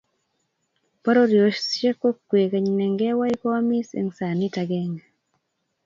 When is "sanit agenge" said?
4.17-5.03